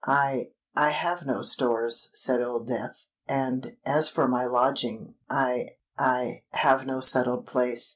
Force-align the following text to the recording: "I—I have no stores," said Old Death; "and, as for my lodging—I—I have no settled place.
"I—I 0.05 0.89
have 0.89 1.27
no 1.27 1.43
stores," 1.43 2.09
said 2.15 2.41
Old 2.41 2.65
Death; 2.67 3.05
"and, 3.27 3.73
as 3.85 4.09
for 4.09 4.27
my 4.27 4.45
lodging—I—I 4.45 6.41
have 6.53 6.87
no 6.87 6.99
settled 7.01 7.45
place. 7.45 7.87